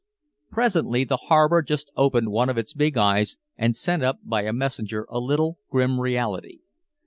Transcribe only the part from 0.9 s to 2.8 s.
the harbor just opened one of its